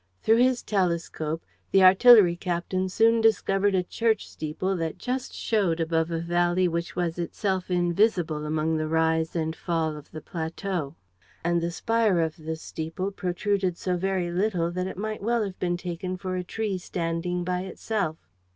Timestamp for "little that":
14.31-14.87